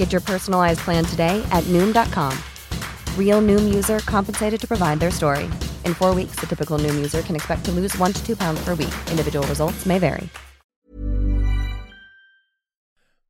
[0.00, 2.32] Get your personalized plan today at Noom.com.
[3.20, 5.46] Real Noom user compensated to provide their story.
[5.86, 8.60] In four weeks, the typical Noom user can expect to lose one to two pounds
[8.64, 8.94] per week.
[9.14, 10.28] Individual results may vary.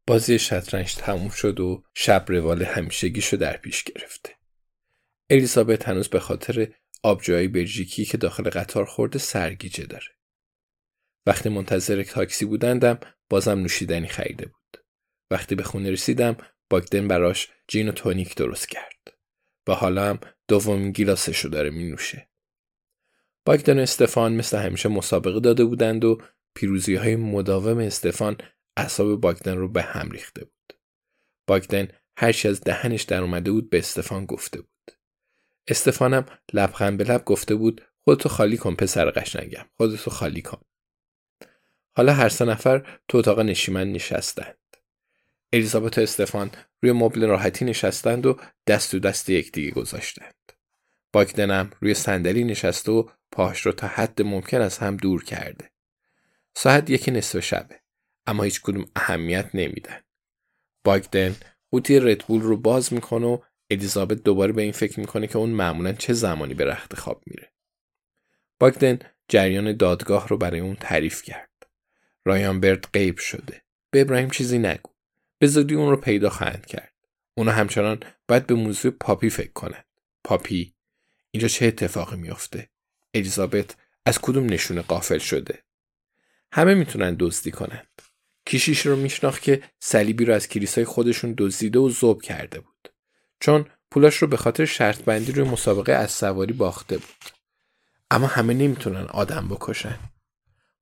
[0.06, 4.30] بازی شطرنج تموم شد و شب روال همیشگیشو در پیش گرفته.
[5.30, 6.68] الیزابت هنوز به خاطر
[7.02, 10.08] آبجوهای بلژیکی که داخل قطار خورده سرگیجه داره.
[11.26, 12.98] وقتی منتظر تاکسی بودندم
[13.28, 14.84] بازم نوشیدنی خریده بود.
[15.30, 16.36] وقتی به خونه رسیدم
[16.70, 19.16] باگدن براش جین و تونیک درست کرد.
[19.66, 22.28] و حالا هم دومین گیلاسشو داره می نوشه.
[23.44, 26.22] باگدن و استفان مثل همیشه مسابقه داده بودند و
[26.54, 28.36] پیروزی های مداوم استفان
[28.76, 30.78] اعصاب باگدن رو به هم ریخته بود.
[31.46, 34.70] باگدن هرچی از دهنش در اومده بود به استفان گفته بود.
[35.68, 40.60] استفانم لبخند به لب گفته بود خودتو خالی کن پسر قشنگم خودتو خالی کن
[41.96, 44.59] حالا هر سه نفر تو اتاق نشیمن نشستند
[45.52, 46.50] الیزابت و استفان
[46.82, 50.52] روی مبل راحتی نشستند و دست و دست یکدیگه گذاشتند
[51.12, 55.70] باگدنم روی صندلی نشسته و پاهاش رو تا حد ممکن از هم دور کرده
[56.54, 57.80] ساعت یکی نصف شبه
[58.26, 60.00] اما هیچ کدوم اهمیت نمیدن
[60.84, 61.36] باگدن
[61.70, 63.38] قوطی ردبول رو باز می‌کنه و
[63.70, 67.52] الیزابت دوباره به این فکر می‌کنه که اون معمولا چه زمانی به رخت خواب میره.
[68.60, 71.50] باگدن جریان دادگاه رو برای اون تعریف کرد.
[72.24, 73.62] رایان برد غیب شده.
[73.90, 74.89] به ابراهیم چیزی نگو.
[75.40, 76.94] به زودی اون رو پیدا خواهند کرد.
[77.34, 79.84] اونا همچنان باید به موضوع پاپی فکر کنند.
[80.24, 80.74] پاپی
[81.30, 82.70] اینجا چه اتفاقی میافته؟
[83.14, 85.62] الیزابت از کدوم نشونه قافل شده؟
[86.52, 88.02] همه می‌تونن دزدی کنند.
[88.44, 92.92] کیشیش رو میشناخت که صلیبی رو از کلیسای خودشون دزدیده و ذوب کرده بود.
[93.40, 97.30] چون پولاش رو به خاطر شرط بندی روی مسابقه از سواری باخته بود.
[98.10, 99.98] اما همه نمی‌تونن آدم بکشن.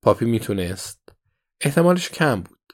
[0.02, 1.08] پاپی می‌تونست.
[1.60, 2.72] احتمالش کم بود.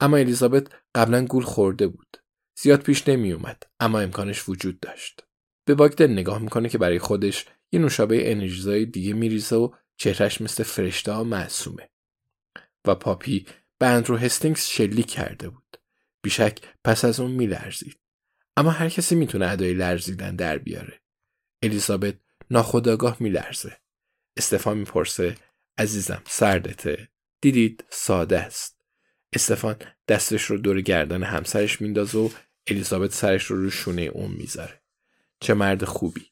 [0.00, 2.16] اما الیزابت قبلا گول خورده بود.
[2.58, 3.62] زیاد پیش نمی اومد.
[3.80, 5.24] اما امکانش وجود داشت.
[5.64, 10.62] به باگدن نگاه می‌کنه که برای خودش یه نوشابه انرژیزای دیگه میریزه و چهرش مثل
[10.62, 11.90] فرشته ها معصومه.
[12.86, 13.46] و پاپی
[13.78, 15.76] به رو هستینگز شلیک کرده بود.
[16.22, 18.00] بیشک پس از اون میلرزید.
[18.56, 21.00] اما هر کسی می‌تونه ادای لرزیدن در بیاره.
[21.62, 22.14] الیزابت
[22.50, 23.80] ناخداگاه میلرزه.
[24.36, 25.36] استفان می‌پرسه
[25.78, 27.08] عزیزم سردته.
[27.40, 28.81] دیدید ساده است.
[29.32, 29.76] استفان
[30.08, 32.28] دستش رو دور گردن همسرش میندازه و
[32.66, 34.82] الیزابت سرش رو رو شونه اون می‌ذاره.
[35.40, 36.26] چه مرد خوبی.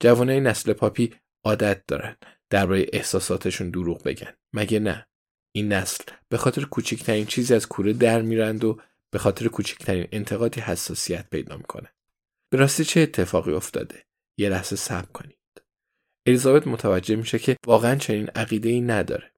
[0.00, 2.16] جوانای نسل پاپی عادت دارن
[2.50, 4.32] درباره احساساتشون دروغ بگن.
[4.52, 5.06] مگه نه؟
[5.52, 10.60] این نسل به خاطر کوچکترین چیزی از کوره در میرند و به خاطر کوچکترین انتقادی
[10.60, 11.88] حساسیت پیدا می‌کنه.
[12.50, 14.04] به راستی چه اتفاقی افتاده؟
[14.36, 15.38] یه لحظه صبر کنید.
[16.26, 19.31] الیزابت متوجه میشه که واقعا چنین عقیده ای نداره.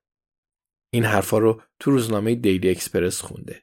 [0.94, 3.62] این حرفا رو تو روزنامه دیلی اکسپرس خونده.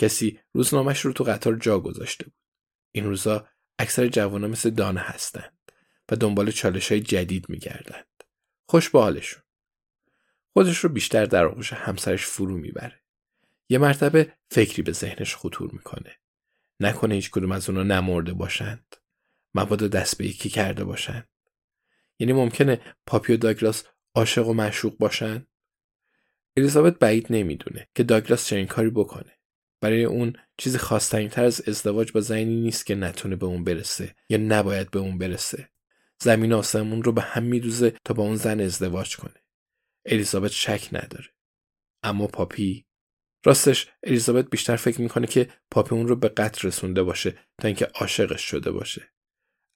[0.00, 2.34] کسی روزنامهش رو تو قطار جا گذاشته بود.
[2.92, 3.48] این روزا
[3.78, 5.58] اکثر جوانا مثل دانه هستند
[6.10, 8.24] و دنبال چالش های جدید میگردند.
[8.68, 9.42] خوش به حالشون.
[10.52, 13.02] خودش رو بیشتر در آغوش همسرش فرو می‌بره.
[13.68, 16.16] یه مرتبه فکری به ذهنش خطور می‌کنه.
[16.80, 18.96] نکنه هیچ کدوم از اونا نمرده باشند.
[19.54, 21.28] مبادا دست به یکی کرده باشند.
[22.18, 25.46] یعنی ممکنه پاپی و داگلاس عاشق و معشوق باشند؟
[26.58, 29.38] الیزابت بعید نمی‌دونه که داگلاس چنین کاری بکنه.
[29.80, 34.14] برای اون چیزی خواستنی تر از ازدواج با زنی نیست که نتونه به اون برسه
[34.28, 35.68] یا نباید به اون برسه.
[36.22, 39.42] زمین آسمون رو به هم میدوزه تا با اون زن ازدواج کنه.
[40.06, 41.28] الیزابت شک نداره.
[42.02, 42.84] اما پاپی
[43.44, 47.84] راستش الیزابت بیشتر فکر می‌کنه که پاپی اون رو به قتل رسونده باشه تا اینکه
[47.94, 49.12] عاشقش شده باشه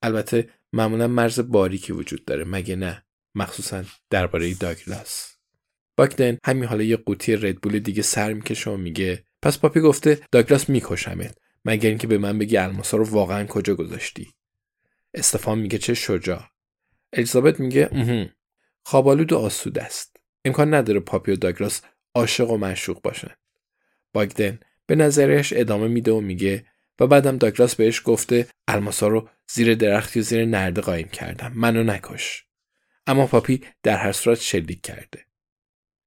[0.03, 3.05] البته معمولا مرز باریکی وجود داره مگه نه
[3.35, 5.37] مخصوصا درباره داگلاس
[5.97, 10.69] باکدن همین حالا یه قوطی ردبول دیگه سر می‌کشه و میگه پس پاپی گفته داگلاس
[10.69, 14.35] میکشمت مگر اینکه به من بگی الماسا رو واقعا کجا گذاشتی؟
[15.15, 16.45] استفان میگه چه شجاع.
[17.13, 18.31] الیزابت میگه اهم
[18.83, 20.17] خوابالود و آسود است.
[20.45, 21.83] امکان نداره پاپی و داگلاس
[22.15, 23.35] عاشق و معشوق باشن.
[24.13, 26.67] باگدن به نظرش ادامه میده و میگه
[27.01, 31.83] و بعدم داگلاس بهش گفته الماسا رو زیر درختی و زیر نرده قایم کردم منو
[31.83, 32.45] نکش.
[33.07, 35.27] اما پاپی در هر صورت شلیک کرده.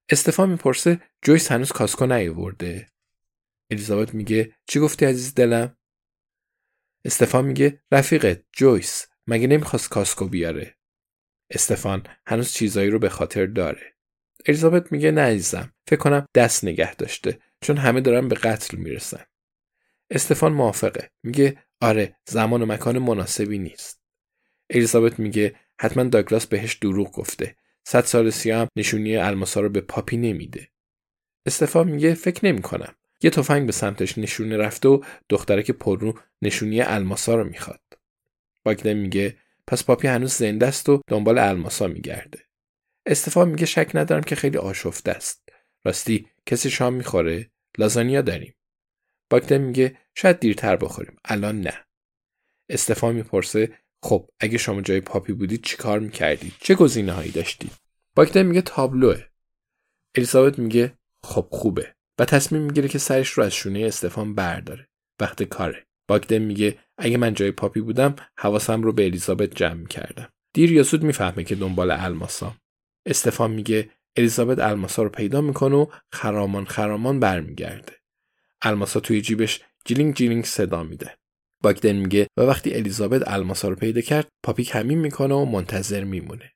[0.08, 2.86] استفان می‌پرسه جویس هنوز کاسکو نیاورده.
[3.70, 5.76] الیزابت میگه چی گفتی عزیز دلم؟
[7.04, 10.76] استفان میگه رفیقت جویس مگه نمی‌خواست کاسکو بیاره؟
[11.50, 13.94] استفان هنوز چیزایی رو به خاطر داره.
[14.46, 19.24] الیزابت میگه نه عزیزم فکر کنم دست نگه داشته چون همه دارن به قتل می‌رسن.
[20.10, 24.02] استفان موافقه میگه آره زمان و مکان مناسبی نیست.
[24.70, 27.56] الیزابت میگه حتما داگلاس بهش دروغ گفته.
[27.88, 30.68] صد سال سیام نشونی الماسا رو به پاپی نمیده.
[31.46, 32.94] استفان میگه فکر نمی کنم.
[33.22, 37.80] یه تفنگ به سمتش نشونه رفته و دخترک پررو نشونی الماسا رو می‌خواد.
[38.64, 39.36] باگدن میگه
[39.66, 42.38] پس پاپی هنوز زنده است و دنبال الماسا میگرده.
[43.06, 45.48] استفان میگه شک ندارم که خیلی آشفته است.
[45.84, 48.54] راستی کسی شام می‌خوره؟ لازانیا داریم.
[49.30, 51.16] باگدن میگه شاید دیرتر بخوریم.
[51.24, 51.84] الان نه.
[52.68, 57.72] استفان می‌پرسه خب اگه شما جای پاپی بودید چیکار می‌کردید؟ چه گزینه هایی داشتید؟
[58.14, 59.24] باگدن میگه تابلوه
[60.14, 61.94] الیزابت میگه خب خوبه.
[62.18, 64.88] و تصمیم می‌گیره که سرش رو از شونه استفان برداره.
[65.20, 65.86] وقت کاره.
[66.08, 70.28] باگدن میگه اگه من جای پاپی بودم حواسم رو به الیزابت جمع می‌کردم.
[70.52, 72.56] دیر یا زود می‌فهمه که دنبال الماسا.
[73.06, 77.92] استفان میگه الیزابت الماسا رو پیدا می‌کنه و خرامان خرامان برمیگرده.
[78.62, 81.16] الماسا توی جیبش جیلینگ جیلینگ صدا میده.
[81.66, 86.52] باگدن میگه و وقتی الیزابت الماسا رو پیدا کرد پاپی کمین می‌کنه و منتظر میمونه.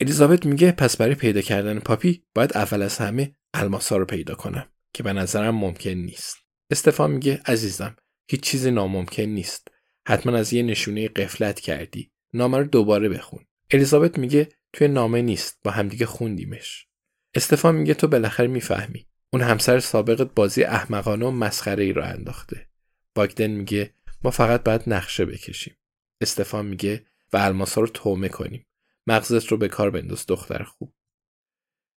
[0.00, 4.68] الیزابت میگه پس برای پیدا کردن پاپی باید اول از همه الماسا رو پیدا کنم
[4.92, 6.36] که به نظرم ممکن نیست.
[6.70, 7.96] استفان میگه عزیزم
[8.30, 9.68] هیچ چیزی ناممکن نیست.
[10.08, 12.10] حتما از یه نشونه غفلت کردی.
[12.34, 13.44] نامه رو دوباره بخون.
[13.70, 16.86] الیزابت میگه توی نامه نیست با همدیگه خوندیمش.
[17.34, 19.06] استفان میگه تو بالاخره می‌فهمی.
[19.32, 22.68] اون همسر سابقت بازی احمقانه و مسخره ای رو انداخته.
[23.14, 25.76] باگدن میگه ما فقط باید نقشه بکشیم.
[26.20, 28.66] استفان میگه و الماسا رو تومه کنیم.
[29.06, 30.94] مغزت رو به کار بنداز دختر خوب.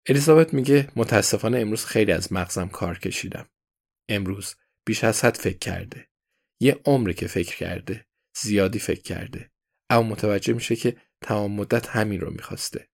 [0.06, 3.48] الیزابت میگه متاسفانه امروز خیلی از مغزم کار کشیدم.
[4.08, 4.54] امروز
[4.84, 6.08] بیش از حد فکر کرده.
[6.60, 8.06] یه عمری که فکر کرده
[8.36, 9.50] زیادی فکر کرده.
[9.90, 12.88] اما متوجه میشه که تمام مدت همین رو می‌خواسته.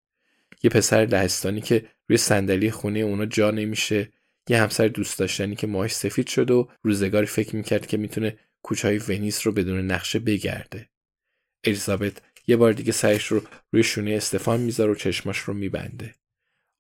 [0.62, 4.12] یه پسر لهستانی که روی صندلی خونه اونا جا نمیشه
[4.48, 8.99] یه همسر دوست داشتنی که ماهش سفید شد و روزگاری فکر می‌کرد که می‌تونه کوچهای
[8.99, 10.91] ونیس رو بدون نقشه بگرده.
[11.64, 13.43] الیزابت یه بار دیگه سرش رو
[13.73, 16.14] روی شونه استفان می‌ذاره و چشماش رو میبنده.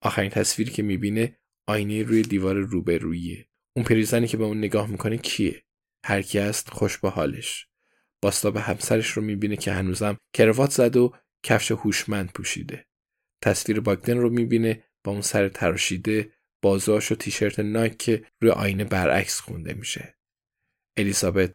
[0.02, 1.38] آخرین تصویری که می‌بینه
[1.68, 5.62] آینه روی دیوار روبرویه اون پریزنی که به اون نگاه می‌کنه کیه؟
[6.06, 7.68] هر کی است خوش به حالش.
[8.54, 11.14] به همسرش رو می‌بینه که هنوزم کروات زد و
[11.44, 12.86] کفش هوشمند پوشیده.
[13.44, 16.32] تصویر باگدن رو می‌بینه با اون سر تراشیده
[16.62, 20.18] بازاش و تیشرت نایک که روی آینه برعکس خونده میشه.
[20.96, 21.54] الیزابت